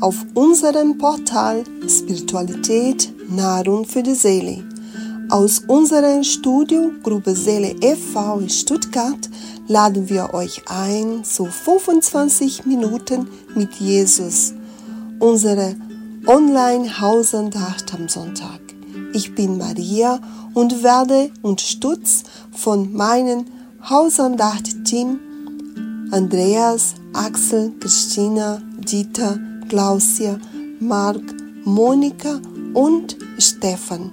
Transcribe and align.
auf 0.00 0.26
unserem 0.34 0.98
Portal 0.98 1.64
Spiritualität 1.88 3.12
Nahrung 3.28 3.84
für 3.84 4.02
die 4.02 4.14
Seele. 4.14 4.64
Aus 5.28 5.62
unserer 5.66 6.22
Studio 6.22 6.92
Gruppe 7.02 7.34
Seele 7.34 7.74
e.V. 7.80 8.38
in 8.40 8.48
Stuttgart 8.48 9.28
laden 9.66 10.08
wir 10.08 10.32
euch 10.34 10.62
ein 10.68 11.24
zu 11.24 11.46
25 11.46 12.66
Minuten 12.66 13.26
mit 13.54 13.74
Jesus, 13.74 14.54
unsere 15.18 15.74
Online-Hausandacht 16.26 17.92
am 17.94 18.08
Sonntag. 18.08 18.60
Ich 19.12 19.34
bin 19.34 19.58
Maria 19.58 20.20
und 20.54 20.82
werde 20.82 21.30
unterstützt 21.42 22.26
von 22.52 22.92
meinem 22.92 23.46
Hausandacht-Team 23.88 25.20
Andreas, 26.12 26.94
Axel, 27.12 27.72
Christina, 27.80 28.62
Dieter, 28.78 29.38
Klausia, 29.68 30.38
Marc, 30.80 31.22
Monika 31.64 32.40
und 32.74 33.16
Stefan. 33.38 34.12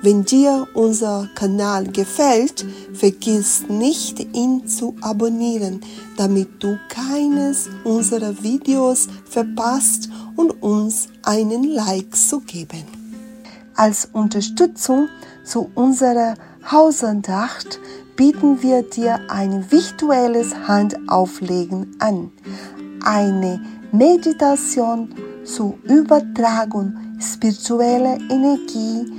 Wenn 0.00 0.24
dir 0.24 0.68
unser 0.74 1.28
Kanal 1.34 1.88
gefällt, 1.88 2.64
vergiss 2.92 3.68
nicht, 3.68 4.20
ihn 4.34 4.66
zu 4.68 4.94
abonnieren, 5.00 5.80
damit 6.16 6.62
du 6.62 6.78
keines 6.88 7.68
unserer 7.82 8.42
Videos 8.42 9.08
verpasst 9.28 10.08
und 10.36 10.62
uns 10.62 11.08
einen 11.24 11.64
Like 11.64 12.14
zu 12.14 12.40
geben. 12.40 12.84
Als 13.74 14.08
Unterstützung 14.12 15.08
zu 15.44 15.68
unserer 15.74 16.34
Hausandacht 16.70 17.80
bieten 18.16 18.62
wir 18.62 18.82
dir 18.82 19.20
ein 19.28 19.70
virtuelles 19.70 20.54
Handauflegen 20.54 21.96
an. 21.98 22.30
Eine 23.04 23.60
Meditation 23.92 25.08
zur 25.44 25.74
Übertragung 25.84 26.92
spiritueller 27.18 28.18
Energie, 28.30 29.10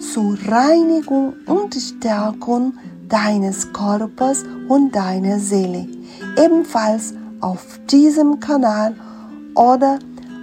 zur 0.00 0.36
Reinigung 0.48 1.34
und 1.46 1.74
Stärkung 1.74 2.74
deines 3.08 3.72
Körpers 3.72 4.44
und 4.68 4.94
deiner 4.94 5.38
Seele. 5.38 5.86
Ebenfalls 6.36 7.14
auf 7.40 7.78
diesem 7.90 8.40
Kanal 8.40 8.94
oder 9.54 9.98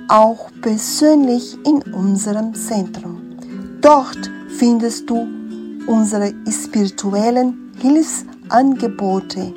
auch 0.08 0.50
persönlich 0.62 1.58
in 1.66 1.82
unserem 1.94 2.54
Zentrum. 2.54 3.22
Dort 3.82 4.32
findest 4.50 5.10
du 5.10 5.28
unsere 5.88 6.34
spirituellen 6.50 7.72
Hilfsangebote, 7.80 9.54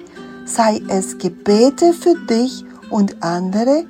sei 0.46 0.80
es 0.88 1.18
Gebete 1.18 1.92
für 1.92 2.14
dich 2.26 2.64
und 2.90 3.22
andere, 3.22 3.84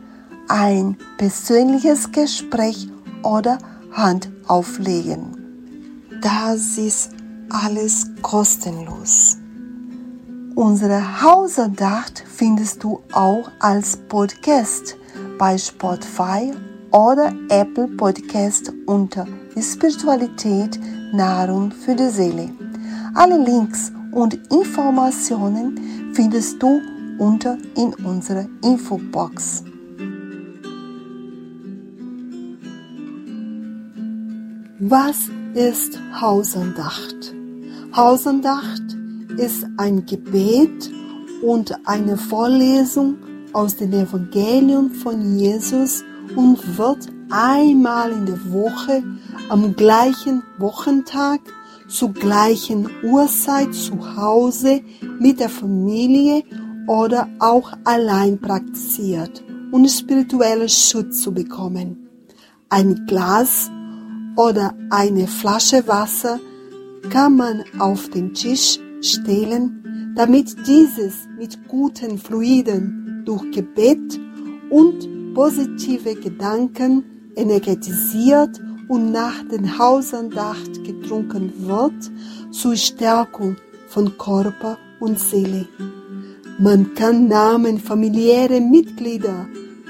ein 0.48 0.96
persönliches 1.18 2.10
Gespräch 2.12 2.88
oder 3.22 3.58
Handauflegen. 3.92 5.36
Das 6.22 6.78
ist 6.78 7.10
alles 7.50 8.06
kostenlos. 8.22 9.38
Unsere 10.54 11.22
Hausandacht 11.22 12.24
findest 12.26 12.82
du 12.82 13.00
auch 13.12 13.50
als 13.60 13.96
Podcast 14.08 14.96
bei 15.38 15.58
Spotify 15.58 16.52
oder 16.92 17.32
Apple 17.50 17.88
Podcast 17.88 18.72
unter 18.86 19.26
Spiritualität 19.60 20.80
Nahrung 21.12 21.70
für 21.70 21.94
die 21.94 22.08
Seele. 22.08 22.50
Alle 23.14 23.36
Links 23.36 23.92
und 24.12 24.34
Informationen 24.50 26.12
findest 26.14 26.62
du 26.62 26.80
unter 27.18 27.58
in 27.76 27.92
unserer 28.04 28.46
Infobox. 28.62 29.65
Was 34.78 35.30
ist 35.54 35.98
Hausandacht? 36.20 37.34
Hausandacht 37.96 38.82
ist 39.38 39.66
ein 39.78 40.04
Gebet 40.04 40.90
und 41.40 41.74
eine 41.86 42.18
Vorlesung 42.18 43.16
aus 43.54 43.76
dem 43.76 43.94
Evangelium 43.94 44.90
von 44.90 45.38
Jesus 45.38 46.04
und 46.36 46.76
wird 46.76 47.08
einmal 47.30 48.12
in 48.12 48.26
der 48.26 48.52
Woche 48.52 49.02
am 49.48 49.74
gleichen 49.76 50.42
Wochentag 50.58 51.40
zur 51.88 52.12
gleichen 52.12 52.90
Uhrzeit 53.02 53.72
zu 53.72 54.14
Hause 54.18 54.82
mit 55.18 55.40
der 55.40 55.48
Familie 55.48 56.42
oder 56.86 57.30
auch 57.38 57.72
allein 57.84 58.38
praktiziert, 58.38 59.42
um 59.72 59.88
spirituellen 59.88 60.68
Schutz 60.68 61.22
zu 61.22 61.32
bekommen. 61.32 62.10
Ein 62.68 63.06
Glas 63.06 63.70
oder 64.36 64.74
eine 64.90 65.26
Flasche 65.26 65.86
Wasser 65.88 66.38
kann 67.10 67.36
man 67.36 67.64
auf 67.78 68.08
den 68.10 68.34
Tisch 68.34 68.78
stellen, 69.00 70.14
damit 70.16 70.54
dieses 70.66 71.14
mit 71.38 71.68
guten 71.68 72.18
Fluiden 72.18 73.22
durch 73.24 73.50
Gebet 73.50 74.20
und 74.70 75.34
positive 75.34 76.14
Gedanken 76.14 77.04
energetisiert 77.34 78.60
und 78.88 79.12
nach 79.12 79.42
den 79.50 79.78
Hausandacht 79.78 80.84
getrunken 80.84 81.52
wird 81.66 82.10
zur 82.50 82.76
Stärkung 82.76 83.56
von 83.88 84.16
Körper 84.16 84.78
und 85.00 85.18
Seele. 85.18 85.66
Man 86.58 86.94
kann 86.94 87.28
Namen 87.28 87.78
familiäre 87.78 88.60
Mitglieder, 88.60 89.46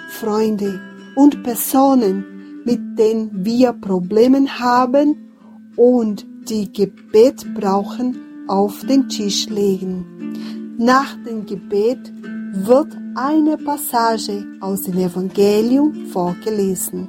Freunde 0.09 0.81
und 1.15 1.43
Personen, 1.43 2.36
mit 2.67 2.99
denen 2.99 3.31
wir 3.45 3.73
Probleme 3.73 4.47
haben 4.59 5.31
und 5.77 6.27
die 6.49 6.73
Gebet 6.73 7.55
brauchen, 7.55 8.19
auf 8.49 8.85
den 8.87 9.09
Tisch 9.09 9.49
legen. 9.49 10.75
Nach 10.79 11.17
dem 11.25 11.47
Gebet 11.47 12.13
wird 12.53 12.97
eine 13.15 13.57
Passage 13.57 14.45
aus 14.61 14.83
dem 14.83 14.99
Evangelium 14.99 16.07
vorgelesen. 16.07 17.09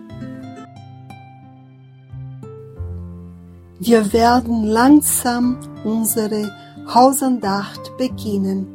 Wir 3.80 4.14
werden 4.14 4.64
langsam 4.64 5.58
unsere 5.84 6.52
Hausandacht 6.94 7.96
beginnen. 7.98 8.68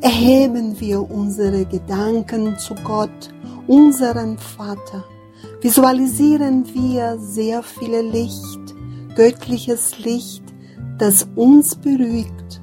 Erheben 0.00 0.78
wir 0.80 1.10
unsere 1.10 1.64
Gedanken 1.64 2.58
zu 2.58 2.74
Gott, 2.84 3.30
unserem 3.66 4.36
Vater. 4.36 5.04
Visualisieren 5.60 6.64
wir 6.74 7.18
sehr 7.18 7.62
viel 7.62 7.96
Licht, 8.00 8.74
göttliches 9.16 9.98
Licht, 9.98 10.42
das 10.98 11.26
uns 11.34 11.74
beruhigt. 11.74 12.60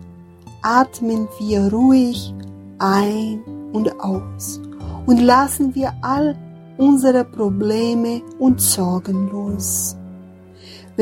Atmen 0.61 1.27
wir 1.39 1.71
ruhig 1.71 2.33
ein 2.79 3.41
und 3.73 3.99
aus 3.99 4.61
und 5.05 5.19
lassen 5.19 5.73
wir 5.73 5.93
all 6.01 6.37
unsere 6.77 7.23
Probleme 7.25 8.21
und 8.39 8.61
Sorgen 8.61 9.29
los 9.31 9.95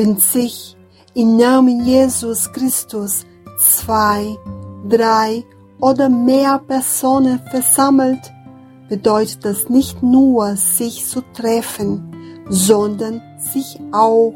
wenn 0.00 0.16
sich 0.16 0.76
im 1.14 1.36
Namen 1.36 1.84
Jesus 1.84 2.50
Christus 2.52 3.26
zwei, 3.58 4.36
drei 4.88 5.44
oder 5.80 6.08
mehr 6.08 6.58
Personen 6.58 7.40
versammelt, 7.50 8.32
bedeutet 8.90 9.44
das 9.44 9.70
nicht 9.70 10.02
nur 10.02 10.56
sich 10.56 11.06
zu 11.06 11.22
treffen, 11.32 12.44
sondern 12.50 13.22
sich 13.38 13.80
auch 13.92 14.34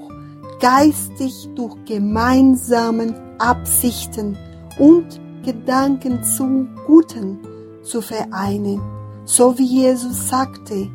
geistig 0.61 1.51
durch 1.57 1.75
gemeinsamen 1.85 3.15
Absichten 3.39 4.39
und 4.79 5.21
Gedanken 5.45 6.23
zum 6.23 6.69
Guten 6.87 7.39
zu 7.83 8.01
vereinen, 8.01 8.81
so 9.25 9.59
wie 9.59 9.83
Jesus 9.83 10.29
sagte, 10.29 10.89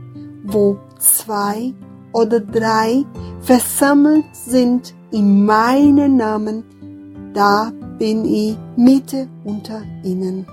wo 0.44 0.78
zwei 0.98 1.74
oder 2.14 2.40
drei 2.40 3.04
versammelt 3.42 4.26
sind 4.34 4.96
in 5.12 5.46
meinem 5.46 6.16
Namen, 6.16 6.64
da 7.34 7.72
bin 8.00 8.26
ich 8.26 8.58
Mitte 8.78 9.28
unter 9.44 9.82
ihnen. 10.04 10.48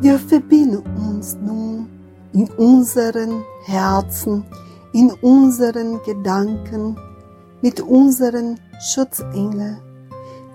Wir 0.00 0.18
verbinden 0.18 0.82
uns 0.96 1.36
nun 1.40 1.88
in 2.32 2.50
unseren 2.58 3.42
Herzen, 3.64 4.44
in 4.92 5.10
unseren 5.22 6.02
Gedanken 6.02 6.96
mit 7.62 7.80
unseren 7.80 8.60
Schutzengeln. 8.78 9.78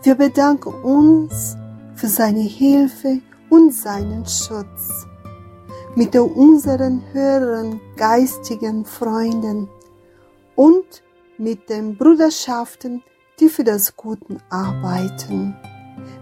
Wir 0.03 0.15
bedanken 0.15 0.73
uns 0.83 1.57
für 1.95 2.07
seine 2.07 2.41
Hilfe 2.41 3.19
und 3.49 3.73
seinen 3.73 4.25
Schutz 4.25 5.07
mit 5.95 6.15
unseren 6.15 7.01
höheren 7.11 7.81
geistigen 7.97 8.85
Freunden 8.85 9.67
und 10.55 11.03
mit 11.37 11.69
den 11.69 11.97
Bruderschaften, 11.97 13.03
die 13.39 13.49
für 13.49 13.63
das 13.63 13.95
Gute 13.95 14.37
arbeiten. 14.49 15.55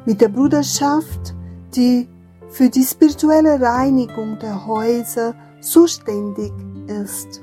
Mit 0.06 0.21
der 0.21 0.30
Bruderschaft, 0.30 1.36
die 1.75 2.07
für 2.50 2.69
die 2.69 2.84
spirituelle 2.84 3.60
Reinigung 3.62 4.38
der 4.40 4.66
Häuser 4.66 5.36
zuständig 5.62 6.51
ist. 6.88 7.42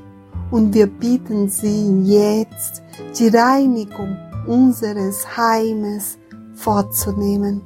Und 0.50 0.74
wir 0.74 0.86
bitten 0.86 1.48
Sie 1.48 2.02
jetzt, 2.04 2.82
die 3.18 3.28
Reinigung 3.28 4.16
unseres 4.46 5.36
Heimes 5.36 6.18
vorzunehmen. 6.54 7.62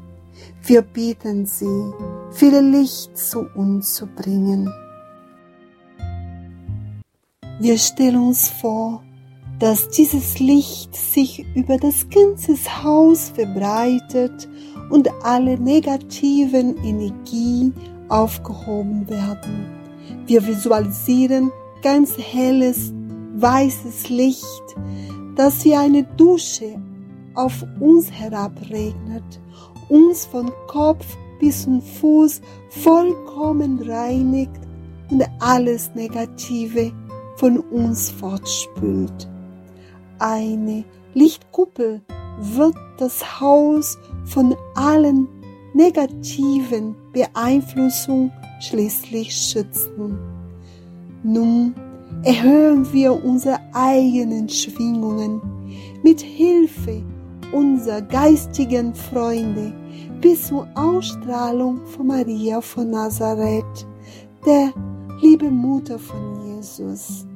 Wir 0.63 0.83
bitten 0.83 1.47
Sie, 1.47 1.93
viel 2.33 2.59
Licht 2.59 3.17
zu 3.17 3.47
uns 3.55 3.95
zu 3.95 4.07
bringen. 4.07 4.73
Wir 7.61 7.77
stellen 7.77 8.29
uns 8.29 8.49
vor, 8.49 9.03
dass 9.59 9.91
dieses 9.91 10.39
Licht 10.39 10.97
sich 10.97 11.45
über 11.55 11.77
das 11.77 12.07
ganze 12.09 12.55
Haus 12.83 13.31
verbreitet 13.35 14.49
und 14.91 15.09
alle 15.23 15.59
negativen 15.59 16.77
Energien 16.85 17.75
aufgehoben 18.09 19.09
werden. 19.09 19.67
Wir 20.27 20.47
visualisieren 20.47 21.51
ganz 21.83 22.17
helles, 22.19 22.93
weißes 23.37 24.11
Licht, 24.11 24.77
das 25.37 25.65
wie 25.65 25.75
eine 25.75 26.05
Dusche 26.17 26.81
auf 27.35 27.65
uns 27.79 28.11
herabregnet, 28.11 29.41
uns 29.89 30.27
von 30.27 30.51
Kopf 30.67 31.07
bis 31.39 31.63
zum 31.63 31.81
Fuß 31.81 32.41
vollkommen 32.69 33.81
reinigt 33.83 34.61
und 35.11 35.25
alles 35.41 35.91
Negative 35.95 36.93
von 37.37 37.59
uns 37.59 38.11
fortspült. 38.11 39.29
Eine 40.19 40.85
Lichtkuppel 41.15 42.03
wird 42.41 42.77
das 42.99 43.41
Haus 43.41 43.99
von 44.25 44.55
allen 44.75 45.29
negativen 45.75 46.95
Beeinflussungen 47.13 48.33
schließlich 48.61 49.33
schützen. 49.33 50.19
Nun 51.23 51.75
erhöhen 52.25 52.91
wir 52.93 53.25
unsere 53.25 53.59
eigenen 53.73 54.49
Schwingungen 54.49 55.41
mit 56.03 56.21
Hilfe 56.21 57.03
unserer 57.53 58.03
geistigen 58.03 58.95
Freunde 58.95 59.73
bis 60.21 60.49
zur 60.49 60.69
Ausstrahlung 60.75 61.85
von 61.87 62.07
Maria 62.07 62.61
von 62.61 62.91
Nazareth, 62.91 63.87
der 64.45 64.73
liebe 65.21 65.51
Mutter 65.51 65.99
von 65.99 66.41
Jesus. 66.47 67.27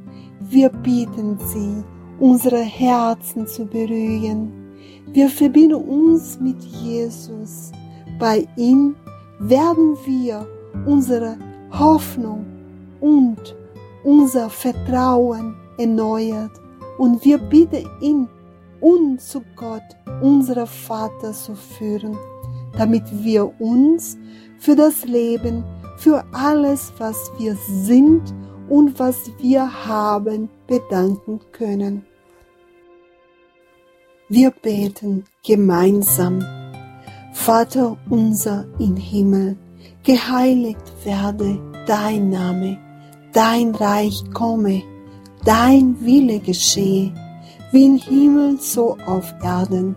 Wir 0.41 0.69
bitten 0.69 1.39
Sie, 1.39 1.83
unsere 2.21 2.61
Herzen 2.61 3.47
zu 3.47 3.65
berühren. 3.65 4.64
Wir 5.13 5.29
verbinden 5.29 5.75
uns 5.75 6.41
mit 6.41 6.61
Jesus. 6.63 7.71
Bei 8.19 8.47
ihm 8.57 8.97
werden 9.39 9.97
wir 10.05 10.47
unsere 10.87 11.37
Hoffnung 11.71 12.47
und 13.01 13.55
unser 14.03 14.49
Vertrauen 14.49 15.55
erneuert 15.79 16.53
und 16.99 17.25
wir 17.25 17.39
bitten 17.39 17.89
ihn, 18.01 18.29
uns 18.81 19.29
zu 19.29 19.43
Gott, 19.57 19.83
unser 20.21 20.67
Vater, 20.67 21.33
zu 21.33 21.55
führen, 21.55 22.17
damit 22.77 23.05
wir 23.23 23.59
uns 23.61 24.19
für 24.59 24.77
das 24.77 25.05
Leben, 25.05 25.65
für 25.97 26.25
alles, 26.33 26.93
was 26.99 27.31
wir 27.39 27.57
sind 27.69 28.23
und 28.69 28.99
was 28.99 29.31
wir 29.39 29.87
haben, 29.87 30.49
bedanken 30.67 31.41
können. 31.53 32.05
Wir 34.31 34.51
beten 34.51 35.25
gemeinsam. 35.47 36.43
Vater 37.35 37.99
unser 38.09 38.65
im 38.79 38.97
Himmel, 38.97 39.59
geheiligt 40.03 40.81
werde 41.05 41.61
dein 41.87 42.31
Name, 42.31 42.79
dein 43.35 43.75
Reich 43.75 44.25
komme, 44.33 44.83
dein 45.45 46.03
Wille 46.03 46.39
geschehe, 46.39 47.13
wie 47.71 47.85
im 47.85 47.97
Himmel 47.99 48.59
so 48.59 48.97
auf 49.05 49.35
Erden. 49.43 49.95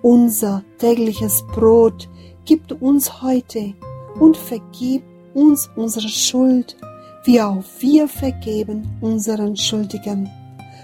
Unser 0.00 0.62
tägliches 0.78 1.44
Brot 1.52 2.08
gib 2.44 2.70
uns 2.80 3.20
heute 3.20 3.74
und 4.20 4.36
vergib 4.36 5.02
uns 5.34 5.68
unsere 5.74 6.08
Schuld, 6.08 6.76
wie 7.24 7.42
auch 7.42 7.64
wir 7.80 8.06
vergeben 8.06 8.96
unseren 9.00 9.56
Schuldigen. 9.56 10.30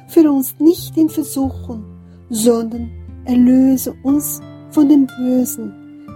Führe 0.09 0.33
uns 0.33 0.57
nicht 0.59 0.97
in 0.97 1.09
Versuchung, 1.09 1.92
sondern 2.33 2.91
erlöse 3.27 3.95
uns 4.03 4.41
von 4.71 4.89
dem 4.89 5.07
Bösen, 5.19 5.73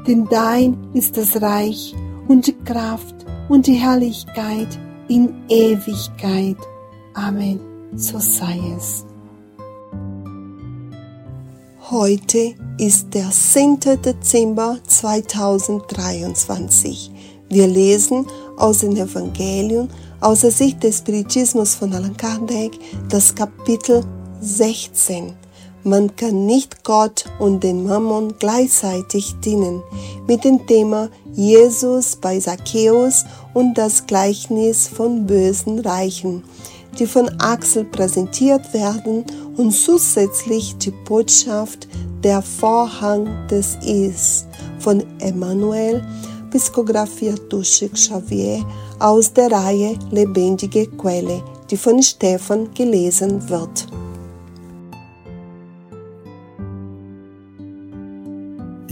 denn 0.07 0.27
dein 0.31 0.77
ist 0.95 1.15
das 1.17 1.41
Reich 1.41 1.95
und 2.27 2.47
die 2.47 2.57
Kraft 2.65 3.15
und 3.49 3.67
die 3.67 3.75
Herrlichkeit 3.75 4.69
in 5.09 5.35
Ewigkeit. 5.49 6.57
Amen. 7.15 7.61
So 7.95 8.19
sei 8.19 8.59
es. 8.77 9.05
Heute 11.91 12.55
ist 12.79 13.15
der 13.15 13.31
10. 13.31 13.79
Dezember 14.05 14.79
2023. 14.87 17.13
Wir 17.49 17.69
lesen 17.69 18.27
aus 18.57 18.79
dem 18.79 18.97
Evangelium 18.97 19.87
aus 20.21 20.41
der 20.41 20.51
Sicht 20.51 20.83
des 20.83 20.99
Spiritismus 20.99 21.77
von 21.77 21.93
Allan 21.93 22.17
Kardec 22.17 22.73
das 23.09 23.33
Kapitel 23.35 24.03
16. 24.41 25.46
Man 25.87 26.17
kann 26.17 26.47
nicht 26.47 26.83
Gott 26.83 27.27
und 27.39 27.63
den 27.63 27.87
Mammon 27.87 28.35
gleichzeitig 28.41 29.37
dienen 29.45 29.85
mit 30.27 30.43
dem 30.43 30.67
Thema 30.67 31.11
Jesus 31.33 32.17
bei 32.17 32.41
Zacchaeus 32.41 33.25
und 33.55 33.79
das 33.79 34.05
Gleichnis 34.05 34.89
von 34.89 35.29
bösen 35.29 35.79
Reichen, 35.79 36.43
die 36.99 37.07
von 37.07 37.29
Axel 37.39 37.85
präsentiert 37.85 38.75
werden 38.75 39.25
und 39.57 39.71
zusätzlich 39.71 40.77
die 40.79 40.91
Botschaft 40.91 41.87
der 42.25 42.43
Vorhang 42.43 43.47
des 43.47 43.77
Is 43.87 44.45
von 44.81 45.05
Emmanuel, 45.21 46.05
psicografiert 46.51 47.43
durch 47.49 47.89
Xavier 47.93 48.67
aus 48.99 49.33
der 49.33 49.53
Reihe 49.53 49.97
Lebendige 50.11 50.89
Quelle, 50.89 51.45
die 51.71 51.77
von 51.77 52.03
Stefan 52.03 52.75
gelesen 52.75 53.49
wird. 53.49 53.87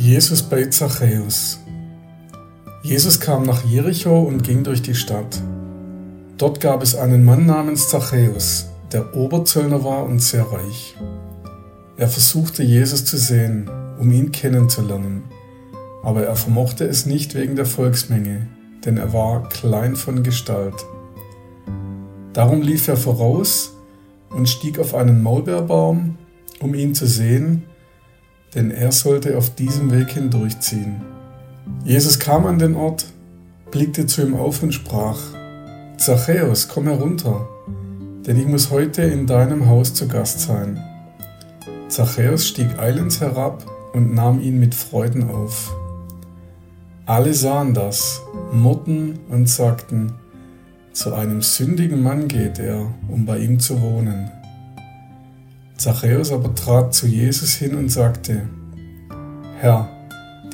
Jesus 0.04 0.42
bei 0.42 0.66
Zachäus. 0.66 1.60
Jesus 2.82 3.20
kam 3.20 3.44
nach 3.44 3.64
Jericho 3.64 4.20
und 4.20 4.42
ging 4.42 4.62
durch 4.62 4.82
die 4.82 4.94
Stadt. 4.94 5.40
Dort 6.36 6.60
gab 6.60 6.82
es 6.82 6.94
einen 6.94 7.24
Mann 7.24 7.46
namens 7.46 7.88
Zachäus, 7.88 8.66
der 8.92 9.16
Oberzöllner 9.16 9.82
war 9.82 10.04
und 10.04 10.20
sehr 10.20 10.42
reich. 10.42 10.94
Er 11.96 12.08
versuchte 12.08 12.62
Jesus 12.62 13.06
zu 13.06 13.16
sehen, 13.16 13.70
um 13.98 14.12
ihn 14.12 14.30
kennenzulernen, 14.30 15.22
aber 16.02 16.24
er 16.24 16.36
vermochte 16.36 16.84
es 16.84 17.06
nicht 17.06 17.34
wegen 17.34 17.56
der 17.56 17.64
Volksmenge, 17.64 18.48
denn 18.84 18.98
er 18.98 19.14
war 19.14 19.48
klein 19.48 19.96
von 19.96 20.22
Gestalt. 20.22 20.84
Darum 22.34 22.60
lief 22.60 22.88
er 22.88 22.98
voraus 22.98 23.72
und 24.28 24.50
stieg 24.50 24.78
auf 24.78 24.94
einen 24.94 25.22
Maulbeerbaum, 25.22 26.18
um 26.60 26.74
ihn 26.74 26.94
zu 26.94 27.06
sehen, 27.06 27.64
denn 28.54 28.70
er 28.70 28.92
sollte 28.92 29.36
auf 29.36 29.54
diesem 29.54 29.90
Weg 29.90 30.10
hindurchziehen. 30.10 31.00
Jesus 31.84 32.18
kam 32.18 32.46
an 32.46 32.58
den 32.58 32.76
Ort, 32.76 33.06
blickte 33.70 34.06
zu 34.06 34.22
ihm 34.22 34.34
auf 34.34 34.62
und 34.62 34.72
sprach, 34.72 35.18
Zachäus, 35.96 36.68
komm 36.68 36.84
herunter, 36.84 37.48
denn 38.26 38.38
ich 38.38 38.46
muss 38.46 38.70
heute 38.70 39.02
in 39.02 39.26
deinem 39.26 39.68
Haus 39.68 39.94
zu 39.94 40.08
Gast 40.08 40.40
sein. 40.40 40.82
Zachäus 41.88 42.48
stieg 42.48 42.78
eilends 42.78 43.20
herab 43.20 43.64
und 43.92 44.14
nahm 44.14 44.40
ihn 44.40 44.58
mit 44.58 44.74
Freuden 44.74 45.30
auf. 45.30 45.74
Alle 47.06 47.34
sahen 47.34 47.74
das, 47.74 48.22
murrten 48.52 49.18
und 49.28 49.48
sagten, 49.48 50.14
zu 50.92 51.12
einem 51.12 51.42
sündigen 51.42 52.02
Mann 52.02 52.28
geht 52.28 52.58
er, 52.58 52.86
um 53.08 53.26
bei 53.26 53.38
ihm 53.38 53.58
zu 53.58 53.80
wohnen. 53.82 54.30
Zachäus 55.76 56.32
aber 56.32 56.54
trat 56.54 56.94
zu 56.94 57.06
Jesus 57.06 57.54
hin 57.54 57.74
und 57.74 57.90
sagte, 57.90 58.48
Herr, 59.60 59.88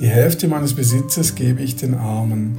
die 0.00 0.08
Hälfte 0.08 0.48
meines 0.48 0.74
Besitzes 0.74 1.34
gebe 1.34 1.62
ich 1.62 1.76
den 1.76 1.94
Armen, 1.94 2.58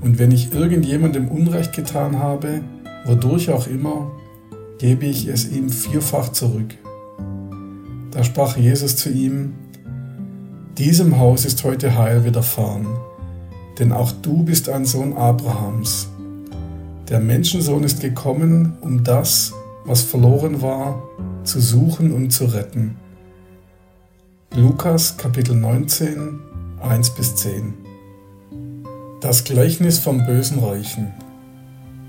und 0.00 0.18
wenn 0.18 0.32
ich 0.32 0.52
irgendjemandem 0.52 1.28
Unrecht 1.28 1.72
getan 1.74 2.18
habe, 2.18 2.60
wodurch 3.04 3.50
auch 3.50 3.68
immer, 3.68 4.10
gebe 4.78 5.06
ich 5.06 5.28
es 5.28 5.48
ihm 5.50 5.70
vierfach 5.70 6.30
zurück. 6.30 6.74
Da 8.10 8.24
sprach 8.24 8.56
Jesus 8.56 8.96
zu 8.96 9.10
ihm, 9.10 9.54
Diesem 10.76 11.18
Haus 11.18 11.44
ist 11.44 11.62
heute 11.64 11.96
Heil 11.96 12.24
widerfahren, 12.24 12.86
denn 13.78 13.92
auch 13.92 14.10
du 14.10 14.42
bist 14.42 14.68
ein 14.68 14.84
Sohn 14.84 15.12
Abrahams. 15.16 16.08
Der 17.08 17.20
Menschensohn 17.20 17.84
ist 17.84 18.00
gekommen, 18.00 18.76
um 18.80 19.04
das, 19.04 19.52
was 19.84 20.02
verloren 20.02 20.62
war, 20.62 21.02
zu 21.44 21.60
suchen 21.60 22.12
und 22.12 22.30
zu 22.30 22.46
retten. 22.46 22.96
Lukas 24.54 25.16
Kapitel 25.16 25.56
19, 25.56 26.38
1 26.80 27.10
bis 27.10 27.36
10 27.36 27.74
Das 29.20 29.44
Gleichnis 29.44 29.98
vom 29.98 30.24
bösen 30.26 30.58
Reichen. 30.58 31.12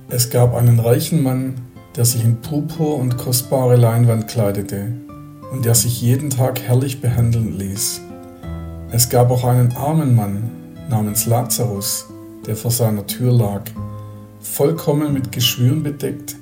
Es 0.10 0.30
gab 0.30 0.54
einen 0.54 0.80
reichen 0.80 1.24
Mann, 1.24 1.56
der 1.96 2.06
sich 2.06 2.24
in 2.24 2.42
Purpur 2.42 2.98
und 2.98 3.18
kostbare 3.18 3.76
Leinwand 3.76 4.28
kleidete 4.28 4.94
und 5.52 5.66
der 5.66 5.76
sich 5.76 6.02
jeden 6.02 6.30
Tag 6.30 6.62
herrlich 6.62 7.02
behandeln 7.02 7.58
ließ. 7.58 8.02
Es 8.92 9.10
gab 9.10 9.32
auch 9.32 9.44
einen 9.46 9.72
armen 9.76 10.16
Mann 10.16 10.52
namens 10.90 11.26
Lazarus, 11.26 12.08
der 12.46 12.56
vor 12.56 12.72
seiner 12.72 13.08
Tür 13.08 13.32
lag, 13.32 13.64
vollkommen 14.40 15.14
mit 15.14 15.32
Geschwüren 15.32 15.82
bedeckt, 15.82 16.36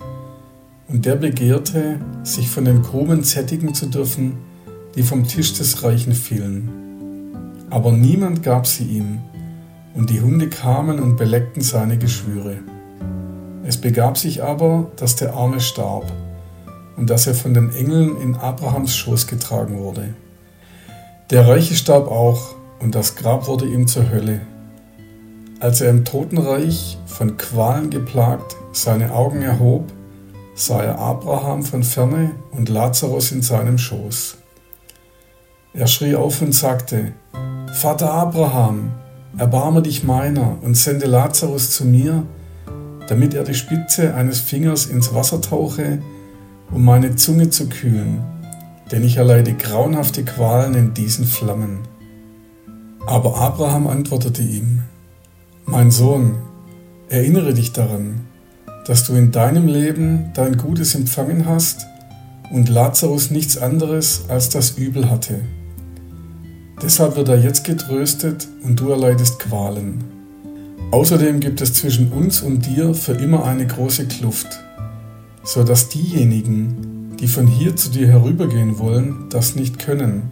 und 0.91 1.05
der 1.05 1.15
begehrte, 1.15 1.99
sich 2.23 2.49
von 2.49 2.65
den 2.65 2.81
Krumen 2.81 3.23
sättigen 3.23 3.73
zu 3.73 3.85
dürfen, 3.85 4.37
die 4.95 5.03
vom 5.03 5.25
Tisch 5.25 5.53
des 5.53 5.83
Reichen 5.83 6.13
fielen. 6.13 6.69
Aber 7.69 7.91
niemand 7.91 8.43
gab 8.43 8.67
sie 8.67 8.83
ihm, 8.83 9.19
und 9.93 10.09
die 10.09 10.21
Hunde 10.21 10.49
kamen 10.49 10.99
und 10.99 11.15
beleckten 11.15 11.61
seine 11.61 11.97
Geschwüre. 11.97 12.57
Es 13.63 13.77
begab 13.77 14.17
sich 14.17 14.43
aber, 14.43 14.91
dass 14.97 15.15
der 15.15 15.33
Arme 15.33 15.59
starb 15.59 16.11
und 16.97 17.09
dass 17.09 17.27
er 17.27 17.35
von 17.35 17.53
den 17.53 17.73
Engeln 17.73 18.19
in 18.21 18.35
Abrahams 18.35 18.95
Schoß 18.95 19.27
getragen 19.27 19.79
wurde. 19.79 20.13
Der 21.29 21.47
Reiche 21.47 21.75
starb 21.75 22.07
auch 22.09 22.55
und 22.79 22.95
das 22.95 23.15
Grab 23.15 23.47
wurde 23.47 23.65
ihm 23.65 23.87
zur 23.87 24.09
Hölle. 24.09 24.41
Als 25.59 25.79
er 25.79 25.89
im 25.89 26.03
Totenreich 26.03 26.97
von 27.05 27.37
Qualen 27.37 27.89
geplagt 27.89 28.55
seine 28.73 29.13
Augen 29.13 29.41
erhob, 29.41 29.91
sah 30.53 30.83
er 30.83 30.99
Abraham 30.99 31.63
von 31.63 31.83
ferne 31.83 32.31
und 32.51 32.69
Lazarus 32.69 33.31
in 33.31 33.41
seinem 33.41 33.77
Schoß. 33.77 34.37
Er 35.73 35.87
schrie 35.87 36.15
auf 36.15 36.41
und 36.41 36.53
sagte, 36.53 37.13
Vater 37.73 38.11
Abraham, 38.11 38.91
erbarme 39.37 39.81
dich 39.81 40.03
meiner 40.03 40.57
und 40.61 40.75
sende 40.75 41.05
Lazarus 41.05 41.71
zu 41.71 41.85
mir, 41.85 42.23
damit 43.07 43.33
er 43.33 43.43
die 43.43 43.53
Spitze 43.53 44.13
eines 44.13 44.41
Fingers 44.41 44.85
ins 44.85 45.13
Wasser 45.13 45.41
tauche, 45.41 46.01
um 46.71 46.83
meine 46.83 47.15
Zunge 47.15 47.49
zu 47.49 47.69
kühlen, 47.69 48.21
denn 48.91 49.03
ich 49.03 49.17
erleide 49.17 49.53
grauenhafte 49.53 50.23
Qualen 50.25 50.75
in 50.75 50.93
diesen 50.93 51.25
Flammen. 51.25 51.79
Aber 53.07 53.37
Abraham 53.37 53.87
antwortete 53.87 54.41
ihm, 54.41 54.83
Mein 55.65 55.91
Sohn, 55.91 56.35
erinnere 57.09 57.53
dich 57.53 57.71
daran, 57.71 58.27
dass 58.87 59.05
du 59.05 59.13
in 59.13 59.31
deinem 59.31 59.67
Leben 59.67 60.31
dein 60.33 60.57
Gutes 60.57 60.95
empfangen 60.95 61.45
hast 61.45 61.85
und 62.51 62.69
Lazarus 62.69 63.31
nichts 63.31 63.57
anderes 63.57 64.25
als 64.27 64.49
das 64.49 64.71
Übel 64.71 65.09
hatte. 65.09 65.39
Deshalb 66.81 67.15
wird 67.15 67.29
er 67.29 67.39
jetzt 67.39 67.63
getröstet 67.63 68.47
und 68.63 68.79
du 68.79 68.89
erleidest 68.89 69.39
Qualen. 69.39 70.03
Außerdem 70.91 71.39
gibt 71.39 71.61
es 71.61 71.73
zwischen 71.73 72.11
uns 72.11 72.41
und 72.41 72.65
dir 72.65 72.93
für 72.93 73.13
immer 73.13 73.45
eine 73.45 73.65
große 73.65 74.07
Kluft, 74.07 74.47
so 75.43 75.63
dass 75.63 75.89
diejenigen, 75.89 77.15
die 77.19 77.27
von 77.27 77.47
hier 77.47 77.75
zu 77.75 77.91
dir 77.91 78.07
herübergehen 78.07 78.79
wollen, 78.79 79.27
das 79.29 79.55
nicht 79.55 79.79
können, 79.79 80.31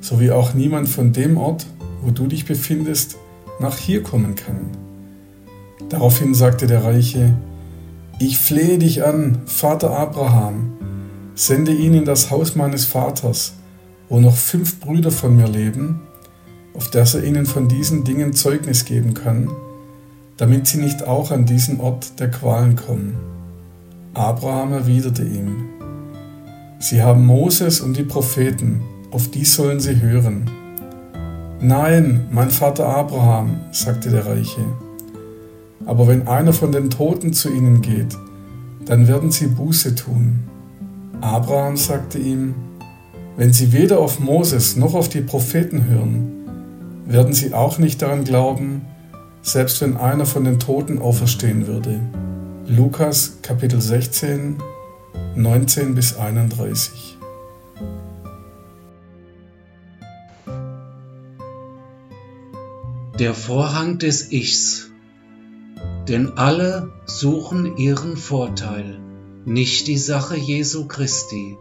so 0.00 0.18
wie 0.20 0.30
auch 0.30 0.54
niemand 0.54 0.88
von 0.88 1.12
dem 1.12 1.36
Ort, 1.36 1.66
wo 2.02 2.10
du 2.10 2.26
dich 2.26 2.44
befindest, 2.44 3.16
nach 3.60 3.76
hier 3.76 4.02
kommen 4.02 4.34
kann. 4.34 4.70
Daraufhin 5.90 6.34
sagte 6.34 6.66
der 6.66 6.82
Reiche, 6.82 7.34
ich 8.18 8.38
flehe 8.38 8.78
dich 8.78 9.04
an, 9.04 9.42
Vater 9.46 9.90
Abraham, 9.90 10.72
sende 11.34 11.72
ihn 11.72 11.94
in 11.94 12.04
das 12.04 12.30
Haus 12.30 12.54
meines 12.54 12.84
Vaters, 12.84 13.54
wo 14.08 14.20
noch 14.20 14.36
fünf 14.36 14.80
Brüder 14.80 15.10
von 15.10 15.36
mir 15.36 15.48
leben, 15.48 16.02
auf 16.74 16.90
dass 16.90 17.14
er 17.14 17.24
ihnen 17.24 17.46
von 17.46 17.68
diesen 17.68 18.04
Dingen 18.04 18.32
Zeugnis 18.32 18.84
geben 18.84 19.14
kann, 19.14 19.50
damit 20.36 20.66
sie 20.66 20.78
nicht 20.78 21.06
auch 21.06 21.30
an 21.30 21.46
diesen 21.46 21.80
Ort 21.80 22.18
der 22.20 22.30
Qualen 22.30 22.76
kommen. 22.76 23.16
Abraham 24.14 24.72
erwiderte 24.72 25.24
ihm, 25.24 25.68
Sie 26.78 27.02
haben 27.02 27.24
Moses 27.24 27.80
und 27.80 27.96
die 27.96 28.02
Propheten, 28.02 28.82
auf 29.10 29.30
die 29.30 29.44
sollen 29.44 29.80
sie 29.80 30.02
hören. 30.02 30.50
Nein, 31.60 32.26
mein 32.30 32.50
Vater 32.50 32.86
Abraham, 32.86 33.60
sagte 33.72 34.10
der 34.10 34.26
Reiche, 34.26 34.60
aber 35.86 36.06
wenn 36.06 36.26
einer 36.28 36.52
von 36.52 36.72
den 36.72 36.90
Toten 36.90 37.32
zu 37.32 37.50
ihnen 37.50 37.82
geht, 37.82 38.16
dann 38.84 39.08
werden 39.08 39.30
sie 39.30 39.46
Buße 39.46 39.94
tun. 39.94 40.40
Abraham 41.20 41.76
sagte 41.76 42.18
ihm, 42.18 42.54
wenn 43.36 43.52
sie 43.52 43.72
weder 43.72 43.98
auf 43.98 44.20
Moses 44.20 44.76
noch 44.76 44.94
auf 44.94 45.08
die 45.08 45.20
Propheten 45.20 45.86
hören, 45.86 46.32
werden 47.06 47.32
sie 47.32 47.52
auch 47.52 47.78
nicht 47.78 48.02
daran 48.02 48.24
glauben, 48.24 48.82
selbst 49.42 49.80
wenn 49.80 49.96
einer 49.96 50.26
von 50.26 50.44
den 50.44 50.58
Toten 50.58 50.98
auferstehen 50.98 51.66
würde. 51.66 52.00
Lukas 52.66 53.38
Kapitel 53.42 53.80
16, 53.80 54.56
19 55.36 55.94
bis 55.94 56.16
31. 56.16 57.18
Der 63.18 63.34
Vorhang 63.34 63.98
des 63.98 64.32
Ichs. 64.32 64.83
Denn 66.08 66.36
alle 66.36 66.92
suchen 67.06 67.78
ihren 67.78 68.18
Vorteil, 68.18 69.00
nicht 69.46 69.86
die 69.86 69.96
Sache 69.96 70.36
Jesu 70.36 70.86
Christi. 70.86 71.56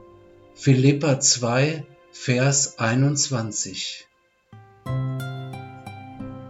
Philippa 0.54 1.20
2, 1.20 1.86
Vers 2.12 2.78
21. 2.78 4.06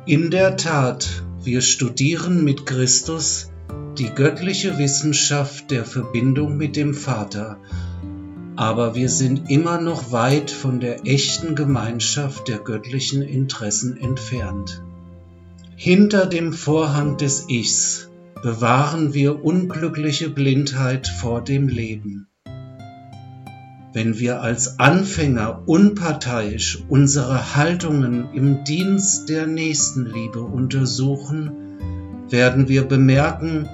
In 0.08 0.32
der 0.32 0.58
Tat, 0.58 1.24
wir 1.44 1.62
studieren 1.62 2.44
mit 2.44 2.66
Christus 2.66 3.52
die 3.98 4.10
göttliche 4.10 4.78
Wissenschaft 4.80 5.70
der 5.70 5.86
Verbindung 5.86 6.58
mit 6.58 6.76
dem 6.76 6.96
Vater, 6.96 7.60
aber 8.56 8.96
wir 8.96 9.10
sind 9.10 9.52
immer 9.52 9.80
noch 9.80 10.12
weit 10.12 10.50
von 10.50 10.80
der 10.80 11.06
echten 11.06 11.56
Gemeinschaft 11.56 12.48
der 12.48 12.58
göttlichen 12.58 13.22
Interessen 13.22 13.98
entfernt. 13.98 14.82
Hinter 15.86 16.28
dem 16.28 16.54
Vorhang 16.54 17.18
des 17.18 17.50
Ichs 17.50 18.10
bewahren 18.42 19.14
wir 19.14 19.44
unglückliche 19.44 20.30
Blindheit 20.30 21.10
vor 21.10 21.44
dem 21.44 21.68
Leben. 21.68 22.30
Wenn 23.92 24.18
wir 24.18 24.40
als 24.40 24.80
Anfänger 24.80 25.64
unparteiisch 25.66 26.86
unsere 26.88 27.58
Haltungen 27.58 28.32
im 28.34 28.64
Dienst 28.64 29.28
der 29.28 29.46
Nächstenliebe 29.46 30.40
untersuchen, 30.40 31.52
werden 32.30 32.70
wir 32.70 32.84
bemerken, 32.84 33.68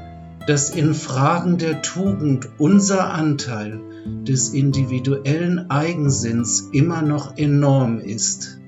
dass 0.47 0.71
in 0.71 0.95
Fragen 0.95 1.59
der 1.59 1.83
Tugend 1.83 2.49
unser 2.57 3.13
Anteil 3.13 3.79
des 4.27 4.49
individuellen 4.49 5.69
Eigensinns 5.69 6.69
immer 6.73 7.03
noch 7.03 7.37
enorm 7.37 7.99
ist. 7.99 8.58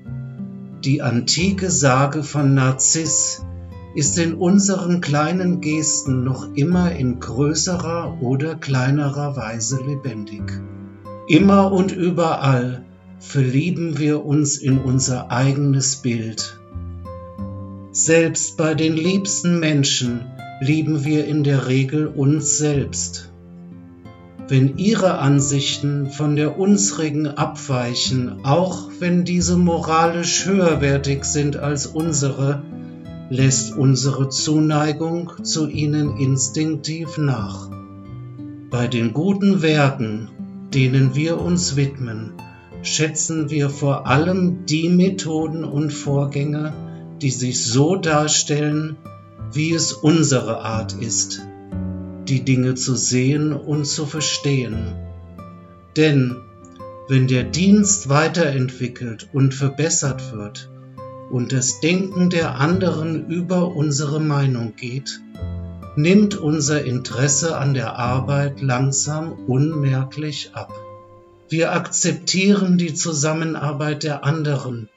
Die 0.84 1.00
antike 1.00 1.70
Sage 1.70 2.24
von 2.24 2.54
Narziss 2.54 3.44
ist 3.94 4.18
in 4.18 4.34
unseren 4.34 5.00
kleinen 5.00 5.60
Gesten 5.60 6.24
noch 6.24 6.48
immer 6.56 6.90
in 6.90 7.20
größerer 7.20 8.18
oder 8.20 8.56
kleinerer 8.56 9.36
Weise 9.36 9.80
lebendig. 9.86 10.42
Immer 11.28 11.70
und 11.70 11.92
überall 11.92 12.84
verlieben 13.20 13.98
wir 13.98 14.26
uns 14.26 14.56
in 14.56 14.80
unser 14.80 15.30
eigenes 15.30 16.02
Bild. 16.02 16.58
Selbst 17.92 18.56
bei 18.56 18.74
den 18.74 18.96
liebsten 18.96 19.60
Menschen 19.60 20.32
lieben 20.60 21.04
wir 21.04 21.26
in 21.26 21.44
der 21.44 21.68
Regel 21.68 22.08
uns 22.08 22.58
selbst. 22.58 23.31
Wenn 24.48 24.76
ihre 24.76 25.18
Ansichten 25.18 26.10
von 26.10 26.36
der 26.36 26.58
unsrigen 26.58 27.26
abweichen, 27.26 28.44
auch 28.44 28.90
wenn 28.98 29.24
diese 29.24 29.56
moralisch 29.56 30.46
höherwertig 30.46 31.24
sind 31.24 31.56
als 31.56 31.86
unsere, 31.86 32.62
lässt 33.30 33.74
unsere 33.76 34.28
Zuneigung 34.28 35.32
zu 35.42 35.68
ihnen 35.68 36.18
instinktiv 36.18 37.18
nach. 37.18 37.70
Bei 38.70 38.88
den 38.88 39.12
guten 39.12 39.62
Werken 39.62 40.28
denen 40.74 41.14
wir 41.14 41.40
uns 41.40 41.76
widmen, 41.76 42.32
schätzen 42.82 43.50
wir 43.50 43.70
vor 43.70 44.06
allem 44.06 44.64
die 44.66 44.88
Methoden 44.88 45.64
und 45.64 45.92
Vorgänge, 45.92 46.72
die 47.20 47.30
sich 47.30 47.64
so 47.64 47.96
darstellen, 47.96 48.96
wie 49.52 49.72
es 49.72 49.92
unsere 49.92 50.60
Art 50.64 50.94
ist, 50.94 51.42
die 52.28 52.44
Dinge 52.44 52.74
zu 52.74 52.96
sehen 52.96 53.52
und 53.52 53.86
zu 53.86 54.06
verstehen. 54.06 54.94
Denn 55.96 56.36
wenn 57.08 57.26
der 57.26 57.44
Dienst 57.44 58.08
weiterentwickelt 58.08 59.28
und 59.32 59.54
verbessert 59.54 60.32
wird 60.32 60.70
und 61.30 61.52
das 61.52 61.80
Denken 61.80 62.30
der 62.30 62.60
anderen 62.60 63.28
über 63.28 63.74
unsere 63.74 64.20
Meinung 64.20 64.74
geht, 64.76 65.20
nimmt 65.96 66.36
unser 66.36 66.84
Interesse 66.84 67.56
an 67.56 67.74
der 67.74 67.98
Arbeit 67.98 68.62
langsam 68.62 69.32
unmerklich 69.46 70.50
ab. 70.54 70.72
Wir 71.48 71.72
akzeptieren 71.72 72.78
die 72.78 72.94
Zusammenarbeit 72.94 74.04
der 74.04 74.24
anderen, 74.24 74.88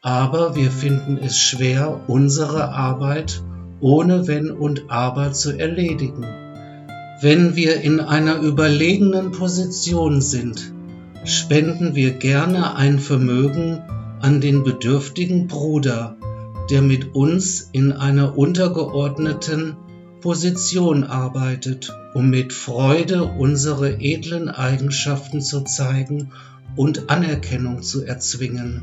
aber 0.00 0.56
wir 0.56 0.72
finden 0.72 1.16
es 1.16 1.38
schwer, 1.38 2.00
unsere 2.08 2.70
Arbeit 2.70 3.42
ohne 3.80 4.26
Wenn 4.26 4.50
und 4.50 4.84
Aber 4.88 5.32
zu 5.32 5.56
erledigen, 5.58 6.26
Wenn 7.22 7.54
wir 7.54 7.82
in 7.82 8.00
einer 8.00 8.40
überlegenen 8.40 9.30
Position 9.30 10.20
sind, 10.20 10.72
spenden 11.24 11.94
wir 11.94 12.10
gerne 12.10 12.74
ein 12.74 12.98
Vermögen 12.98 13.80
an 14.20 14.40
den 14.40 14.64
bedürftigen 14.64 15.46
Bruder, 15.46 16.16
der 16.68 16.82
mit 16.82 17.14
uns 17.14 17.68
in 17.70 17.92
einer 17.92 18.36
untergeordneten 18.36 19.76
Position 20.20 21.04
arbeitet, 21.04 21.96
um 22.12 22.28
mit 22.28 22.52
Freude 22.52 23.22
unsere 23.22 24.00
edlen 24.00 24.48
Eigenschaften 24.48 25.40
zu 25.40 25.60
zeigen 25.60 26.32
und 26.74 27.08
Anerkennung 27.08 27.82
zu 27.82 28.04
erzwingen. 28.04 28.82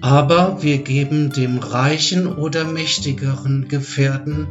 Aber 0.00 0.60
wir 0.64 0.78
geben 0.78 1.30
dem 1.30 1.58
reichen 1.58 2.26
oder 2.26 2.64
mächtigeren 2.64 3.68
Gefährten, 3.68 4.48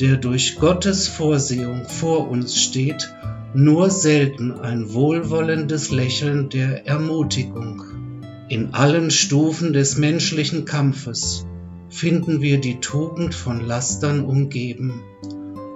der 0.00 0.16
durch 0.16 0.56
Gottes 0.58 1.08
Vorsehung 1.08 1.84
vor 1.86 2.28
uns 2.28 2.60
steht, 2.60 3.12
nur 3.54 3.90
selten 3.90 4.52
ein 4.52 4.92
wohlwollendes 4.92 5.90
Lächeln 5.90 6.50
der 6.50 6.86
Ermutigung. 6.86 7.82
In 8.48 8.74
allen 8.74 9.10
Stufen 9.10 9.72
des 9.72 9.96
menschlichen 9.96 10.64
Kampfes 10.66 11.46
finden 11.88 12.42
wir 12.42 12.60
die 12.60 12.80
Tugend 12.80 13.34
von 13.34 13.66
Lastern 13.66 14.24
umgeben 14.24 15.02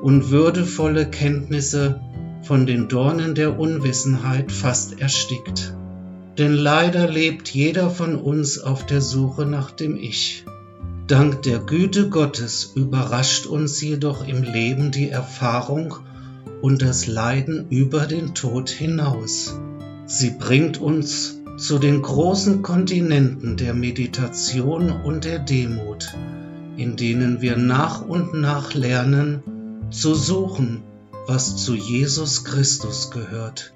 und 0.03 0.31
würdevolle 0.31 1.07
Kenntnisse 1.07 2.01
von 2.43 2.67
den 2.67 2.89
Dornen 2.89 3.35
der 3.35 3.59
Unwissenheit 3.59 4.53
fast 4.53 5.01
erstickt. 5.01 5.75
Denn 6.39 6.53
leider 6.53 7.09
lebt 7.09 7.49
jeder 7.49 7.91
von 7.91 8.17
uns 8.17 8.59
auf 8.59 8.87
der 8.87 9.01
Suche 9.01 9.47
nach 9.47 9.71
dem 9.71 9.97
Ich. 9.97 10.45
Dank 11.11 11.43
der 11.43 11.59
Güte 11.59 12.09
Gottes 12.09 12.71
überrascht 12.77 13.47
uns 13.47 13.81
jedoch 13.81 14.25
im 14.25 14.45
Leben 14.45 14.93
die 14.93 15.09
Erfahrung 15.09 15.97
und 16.63 16.83
das 16.83 17.09
Leiden 17.09 17.67
über 17.69 18.07
den 18.07 18.33
Tod 18.37 18.71
hinaus. 18.71 19.59
Sie 20.07 20.31
bringt 20.31 20.81
uns 20.81 21.41
zu 21.59 21.81
den 21.81 22.01
großen 22.01 22.63
Kontinenten 22.63 23.57
der 23.57 23.75
Meditation 23.75 25.03
und 25.03 25.25
der 25.25 25.41
Demut, 25.41 26.17
in 26.77 26.95
denen 26.95 27.41
wir 27.41 27.57
nach 27.57 28.07
und 28.07 28.35
nach 28.35 28.75
lernen, 28.75 29.43
zu 29.91 30.15
suchen, 30.15 30.85
was 31.27 31.57
zu 31.57 31.75
Jesus 31.75 32.45
Christus 32.45 33.11
gehört, 33.11 33.75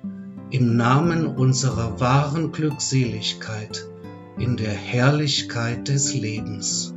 im 0.50 0.76
Namen 0.76 1.26
unserer 1.26 1.98
wahren 1.98 2.52
Glückseligkeit, 2.52 3.88
in 4.38 4.56
der 4.56 4.70
Herrlichkeit 4.70 5.88
des 5.88 6.14
Lebens. 6.14 6.93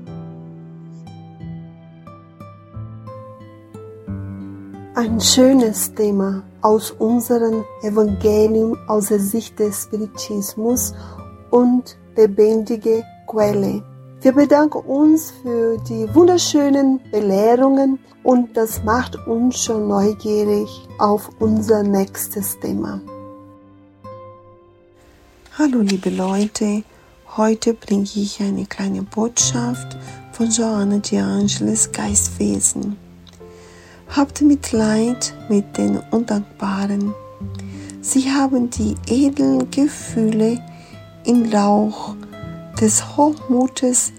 Ein 4.98 5.22
schönes 5.22 5.94
Thema 5.94 6.42
aus 6.64 6.90
unserem 6.90 7.64
Evangelium 7.84 8.76
aus 8.88 9.10
der 9.10 9.20
Sicht 9.20 9.60
des 9.60 9.84
Spiritismus 9.84 10.96
und 11.52 11.96
lebendige 12.16 13.04
Quelle. 13.28 13.84
Wir 14.22 14.32
bedanken 14.32 14.80
uns 14.80 15.32
für 15.44 15.78
die 15.88 16.08
wunderschönen 16.16 17.00
Belehrungen 17.12 18.00
und 18.24 18.58
das 18.58 18.84
macht 18.86 19.16
uns 19.28 19.64
schon 19.64 19.88
neugierig 19.88 20.68
auf 20.98 21.30
unser 21.38 21.84
nächstes 21.84 22.60
Thema. 22.60 23.00
Hallo 25.60 25.82
liebe 25.82 26.10
Leute, 26.10 26.82
heute 27.38 27.76
bringe 27.76 28.10
ich 28.16 28.42
eine 28.42 28.66
kleine 28.66 29.04
Botschaft 29.04 29.96
von 30.32 30.50
Joanna 30.50 30.98
de 30.98 31.20
Angelis 31.20 31.92
Geistwesen. 31.92 33.07
Habt 34.10 34.42
Mitleid 34.42 35.34
mit 35.50 35.78
den 35.78 36.00
Undankbaren. 36.12 37.14
Sie 38.02 38.32
haben 38.32 38.70
die 38.70 38.96
edlen 39.08 39.70
Gefühle 39.70 40.60
in 41.26 41.54
Rauch 41.54 42.16
des 42.80 43.18
Hochmutes 43.18 44.14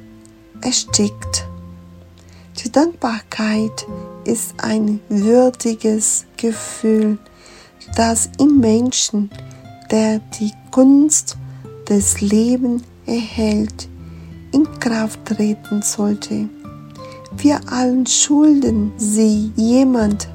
erstickt. 0.60 1.46
Die 2.62 2.70
Dankbarkeit 2.70 3.86
ist 4.24 4.54
ein 4.58 5.00
würdiges 5.08 6.26
Gefühl, 6.36 7.18
das 7.96 8.28
im 8.38 8.58
Menschen, 8.58 9.30
der 9.90 10.20
die 10.38 10.52
Kunst 10.70 11.36
des 11.88 12.20
Lebens 12.20 12.82
erhält, 13.06 13.88
in 14.52 14.64
Kraft 14.78 15.24
treten 15.24 15.82
sollte. 15.82 16.48
Wir 17.40 17.60
allen 17.70 18.04
schulden 18.04 18.92
sie 18.96 19.52
jemand 19.54 20.28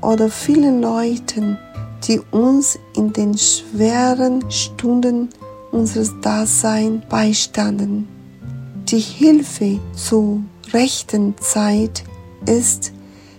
oder 0.00 0.30
vielen 0.30 0.80
Leuten, 0.80 1.58
die 2.04 2.20
uns 2.30 2.78
in 2.96 3.12
den 3.12 3.36
schweren 3.36 4.50
Stunden 4.50 5.28
unseres 5.72 6.14
Daseins 6.22 7.04
beistanden. 7.10 8.08
Die 8.86 8.98
Hilfe 8.98 9.78
zur 9.94 10.40
rechten 10.72 11.34
Zeit 11.38 12.02
ist 12.46 12.92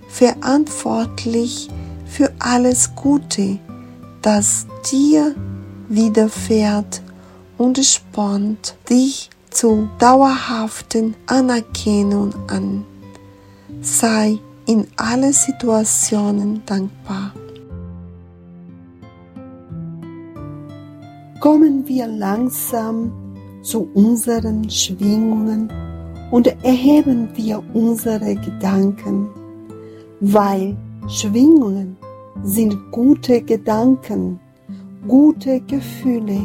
verantwortlich 0.07 1.67
für 2.05 2.31
alles 2.37 2.91
Gute, 2.95 3.57
das 4.21 4.67
dir 4.91 5.33
widerfährt 5.87 7.01
und 7.57 7.83
spornt 7.83 8.75
dich 8.87 9.31
zur 9.49 9.89
dauerhaften 9.97 11.15
Anerkennung 11.25 12.35
an. 12.47 12.85
Sei 13.81 14.37
in 14.65 14.87
allen 14.97 15.33
Situationen 15.33 16.61
dankbar. 16.65 17.33
kommen 21.39 21.87
wir 21.87 22.05
langsam 22.07 23.11
zu 23.61 23.89
unseren 23.93 24.69
Schwingungen 24.69 25.71
und 26.31 26.47
erheben 26.63 27.29
wir 27.35 27.63
unsere 27.73 28.35
Gedanken, 28.35 29.29
weil 30.19 30.75
Schwingungen 31.07 31.97
sind 32.43 32.75
gute 32.91 33.41
Gedanken, 33.41 34.39
gute 35.07 35.61
Gefühle 35.61 36.41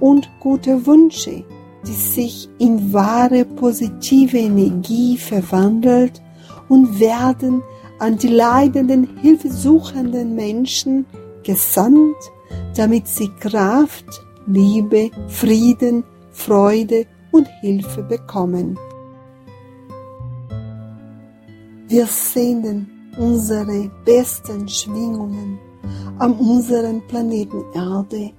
und 0.00 0.28
gute 0.38 0.86
Wünsche, 0.86 1.42
die 1.86 1.92
sich 1.92 2.48
in 2.58 2.92
wahre 2.92 3.44
positive 3.44 4.36
Energie 4.36 5.16
verwandelt 5.16 6.20
und 6.70 6.98
werden 6.98 7.62
an 7.98 8.16
die 8.16 8.28
leidenden, 8.28 9.18
hilfesuchenden 9.20 10.34
Menschen 10.34 11.04
gesandt 11.42 12.16
damit 12.76 13.08
sie 13.08 13.28
Kraft, 13.40 14.06
Liebe, 14.46 15.10
Frieden, 15.28 16.04
Freude 16.30 17.06
und 17.32 17.46
Hilfe 17.60 18.02
bekommen. 18.02 18.78
Wir 21.88 22.06
sehnen 22.06 23.12
unsere 23.18 23.90
besten 24.04 24.68
Schwingungen 24.68 25.58
an 26.18 26.32
unserem 26.34 27.06
Planeten 27.08 27.64
Erde 27.74 28.32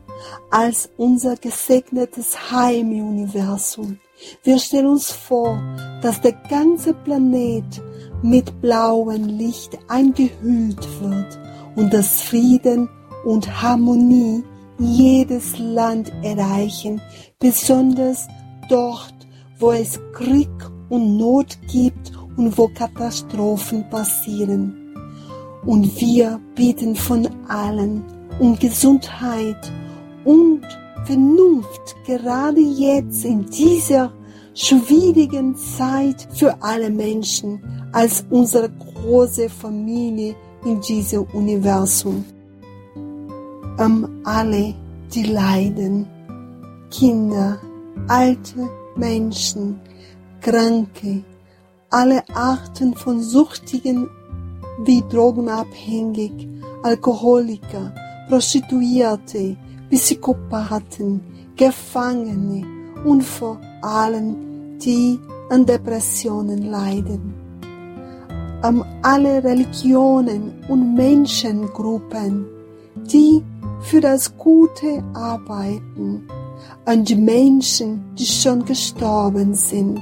als 0.49 0.89
unser 0.97 1.35
gesegnetes 1.35 2.51
Heim 2.51 2.91
im 2.91 3.07
Universum. 3.09 3.99
Wir 4.43 4.59
stellen 4.59 4.87
uns 4.87 5.11
vor, 5.11 5.59
dass 6.01 6.21
der 6.21 6.33
ganze 6.49 6.93
Planet 6.93 7.81
mit 8.21 8.61
blauem 8.61 9.25
Licht 9.25 9.77
eingehüllt 9.87 10.87
wird 11.01 11.39
und 11.75 11.93
dass 11.93 12.21
Frieden 12.21 12.89
und 13.25 13.61
Harmonie 13.61 14.43
jedes 14.79 15.57
Land 15.59 16.11
erreichen, 16.23 17.01
besonders 17.39 18.27
dort, 18.69 19.13
wo 19.59 19.71
es 19.71 19.99
Krieg 20.13 20.49
und 20.89 21.17
Not 21.17 21.57
gibt 21.71 22.11
und 22.37 22.57
wo 22.57 22.67
Katastrophen 22.67 23.87
passieren. 23.89 24.75
Und 25.65 25.99
wir 26.01 26.39
bitten 26.55 26.95
von 26.95 27.27
allen 27.47 28.03
um 28.39 28.57
Gesundheit 28.57 29.71
und 30.25 30.61
Vernunft, 31.05 31.95
gerade 32.05 32.61
jetzt 32.61 33.25
in 33.25 33.45
dieser 33.45 34.11
schwierigen 34.53 35.55
Zeit 35.55 36.27
für 36.33 36.55
alle 36.61 36.89
Menschen 36.89 37.61
als 37.91 38.25
unsere 38.29 38.69
große 38.69 39.49
Familie 39.49 40.35
in 40.65 40.81
diesem 40.81 41.23
Universum. 41.33 42.25
Um 43.77 44.21
alle, 44.23 44.75
die 45.13 45.23
leiden, 45.23 46.07
Kinder, 46.89 47.59
alte 48.07 48.69
Menschen, 48.95 49.79
Kranke, 50.41 51.23
alle 51.89 52.23
Arten 52.33 52.93
von 52.95 53.21
Suchtigen 53.21 54.09
wie 54.83 55.03
Drogenabhängig, 55.09 56.47
Alkoholiker, 56.83 57.93
Prostituierte, 58.27 59.55
Psychopathen, 59.89 61.21
Gefangene 61.55 62.80
und 63.05 63.23
vor 63.23 63.59
allem 63.81 64.77
die 64.79 65.19
an 65.49 65.65
Depressionen 65.65 66.69
leiden. 66.69 67.33
an 68.61 68.85
alle 69.01 69.43
Religionen 69.43 70.63
und 70.67 70.93
Menschengruppen, 70.93 72.45
die 72.95 73.43
für 73.81 73.99
das 73.99 74.37
Gute 74.37 75.03
arbeiten, 75.13 76.27
an 76.85 77.03
die 77.03 77.15
Menschen, 77.15 78.03
die 78.17 78.25
schon 78.25 78.63
gestorben 78.63 79.55
sind 79.55 80.01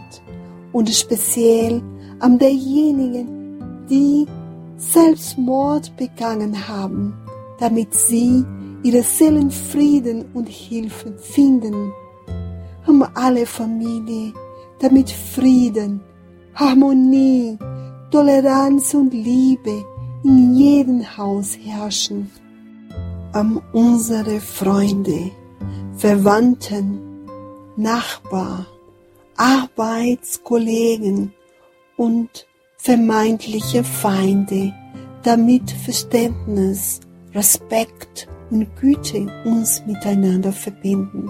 und 0.73 0.89
speziell 0.89 1.81
an 2.19 2.38
derjenigen, 2.38 3.85
die 3.89 4.25
Selbstmord 4.77 5.95
begangen 5.95 6.67
haben, 6.67 7.13
damit 7.59 7.93
sie 7.93 8.43
ihre 8.83 9.03
Seelenfrieden 9.03 10.25
und 10.33 10.49
Hilfe 10.49 11.13
finden. 11.17 11.91
Um 12.89 13.06
alle 13.13 13.45
Familie, 13.45 14.34
damit 14.80 15.12
Frieden, 15.12 16.02
Harmonie, 16.56 17.56
Toleranz 18.10 18.95
und 18.95 19.13
Liebe 19.13 19.86
in 20.23 20.56
jedem 20.56 21.15
Haus 21.15 21.56
herrschen. 21.56 22.32
Um 23.36 23.62
unsere 23.73 24.39
Freunde, 24.39 25.30
Verwandten, 25.97 26.99
Nachbar, 27.75 28.65
Arbeitskollegen 29.38 31.32
und 31.95 32.47
vermeintliche 32.78 33.84
Feinde, 33.84 34.73
damit 35.21 35.69
Verständnis, 35.69 37.02
Respekt 37.36 38.28
und 38.49 38.67
Güte 38.82 39.28
uns 39.45 39.86
miteinander 39.86 40.52
verbinden. 40.52 41.30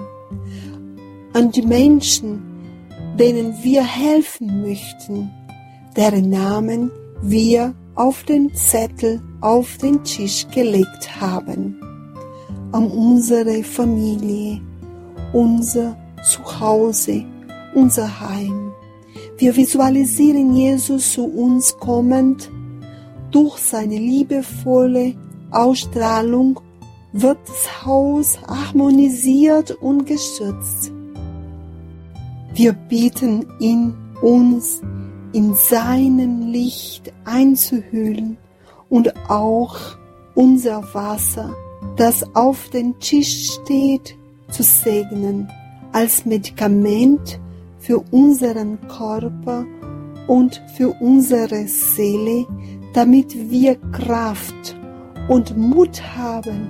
An 1.33 1.51
die 1.51 1.61
Menschen, 1.61 2.41
denen 3.19 3.55
wir 3.61 3.83
helfen 3.83 4.61
möchten, 4.61 5.29
deren 5.95 6.29
Namen 6.29 6.91
wir 7.21 7.73
auf 7.95 8.23
den 8.23 8.53
Zettel 8.55 9.21
auf 9.41 9.77
den 9.77 10.03
Tisch 10.03 10.47
gelegt 10.53 11.21
haben. 11.21 11.79
An 12.71 12.89
unsere 12.89 13.63
Familie, 13.63 14.61
unser 15.33 15.97
Zuhause, 16.23 17.25
unser 17.75 18.19
Heim. 18.21 18.71
Wir 19.37 19.55
visualisieren 19.55 20.55
Jesus 20.55 21.13
zu 21.13 21.25
uns 21.25 21.77
kommend. 21.77 22.49
Durch 23.31 23.57
seine 23.57 23.97
liebevolle 23.97 25.13
Ausstrahlung 25.51 26.59
wird 27.13 27.37
das 27.47 27.85
Haus 27.85 28.39
harmonisiert 28.47 29.71
und 29.71 30.05
geschützt. 30.05 30.91
Wir 32.59 32.73
bitten 32.73 33.45
ihn, 33.59 33.95
uns 34.21 34.81
in 35.31 35.53
seinem 35.53 36.41
Licht 36.51 37.13
einzuhüllen 37.23 38.37
und 38.89 39.13
auch 39.29 39.77
unser 40.35 40.83
Wasser, 40.93 41.55
das 41.95 42.35
auf 42.35 42.69
dem 42.71 42.99
Tisch 42.99 43.53
steht, 43.53 44.17
zu 44.51 44.63
segnen 44.63 45.49
als 45.93 46.25
Medikament 46.25 47.39
für 47.77 48.03
unseren 48.11 48.77
Körper 48.89 49.65
und 50.27 50.61
für 50.75 50.89
unsere 50.99 51.65
Seele, 51.65 52.45
damit 52.93 53.49
wir 53.49 53.77
Kraft 53.93 54.77
und 55.29 55.55
Mut 55.55 56.01
haben, 56.17 56.67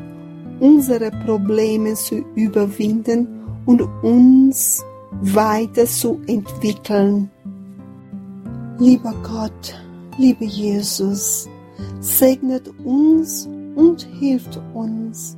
unsere 0.60 1.10
Probleme 1.26 1.96
zu 1.96 2.24
überwinden 2.36 3.28
und 3.66 3.82
uns 4.04 4.86
weiterzuentwickeln. 5.22 7.30
Lieber 8.78 9.14
Gott, 9.24 9.76
lieber 10.18 10.46
Jesus, 10.46 11.50
segnet 12.00 12.70
uns 12.86 13.46
und 13.76 14.04
hilft 14.20 14.60
uns, 14.74 15.36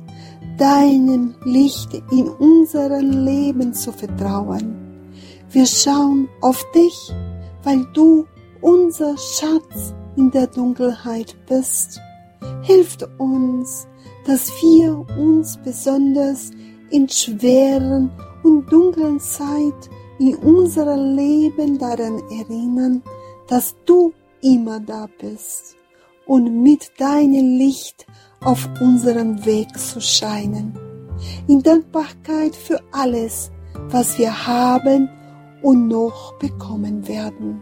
deinem 0.58 1.34
Licht 1.44 1.94
in 2.10 2.28
unserem 2.28 3.24
Leben 3.24 3.72
zu 3.74 3.92
vertrauen. 3.92 4.76
Wir 5.50 5.66
schauen 5.66 6.28
auf 6.40 6.64
dich, 6.72 7.12
weil 7.62 7.84
du 7.94 8.26
unser 8.60 9.16
Schatz 9.18 9.94
in 10.16 10.30
der 10.30 10.46
Dunkelheit 10.46 11.34
bist. 11.48 12.00
Hilft 12.62 13.08
uns, 13.18 13.88
dass 14.24 14.48
wir 14.62 15.04
uns 15.18 15.58
besonders 15.58 16.52
in 16.90 17.08
schweren 17.08 18.10
und 18.42 18.70
dunklen 18.70 19.20
Zeit 19.20 19.90
in 20.18 20.36
unserem 20.36 21.16
Leben 21.16 21.78
daran 21.78 22.20
erinnern, 22.30 23.02
dass 23.48 23.74
du 23.84 24.12
immer 24.40 24.80
da 24.80 25.08
bist 25.20 25.76
und 26.26 26.62
mit 26.62 26.92
deinem 26.98 27.58
Licht 27.58 28.06
auf 28.44 28.68
unserem 28.80 29.44
Weg 29.44 29.76
zu 29.78 30.00
scheinen. 30.00 30.78
In 31.46 31.62
Dankbarkeit 31.62 32.56
für 32.56 32.80
alles, 32.92 33.50
was 33.90 34.18
wir 34.18 34.46
haben 34.46 35.08
und 35.62 35.88
noch 35.88 36.34
bekommen 36.38 37.06
werden. 37.06 37.60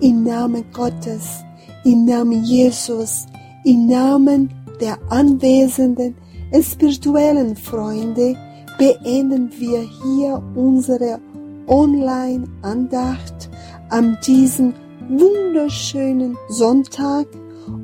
Im 0.00 0.24
Namen 0.24 0.64
Gottes, 0.72 1.44
im 1.84 2.04
Namen 2.04 2.44
Jesus, 2.44 3.26
im 3.64 3.86
Namen 3.86 4.54
der 4.80 4.98
anwesenden 5.10 6.16
spirituellen 6.62 7.56
Freunde 7.56 8.36
beenden 8.78 9.50
wir 9.58 9.80
hier 9.80 10.42
unsere 10.54 11.18
Online-Andacht 11.66 13.50
an 13.88 14.18
diesem 14.26 14.74
wunderschönen 15.08 16.36
Sonntag 16.48 17.26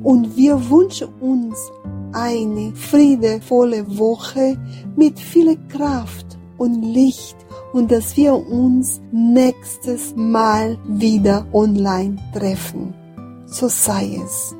und 0.03 0.35
wir 0.35 0.69
wünschen 0.69 1.09
uns 1.19 1.57
eine 2.13 2.73
friedevolle 2.75 3.97
Woche 3.97 4.57
mit 4.95 5.19
viel 5.19 5.57
Kraft 5.67 6.37
und 6.57 6.81
Licht 6.83 7.35
und 7.73 7.91
dass 7.91 8.15
wir 8.15 8.35
uns 8.35 9.01
nächstes 9.11 10.13
Mal 10.15 10.77
wieder 10.87 11.45
online 11.53 12.17
treffen. 12.33 12.93
So 13.47 13.67
sei 13.67 14.19
es. 14.23 14.55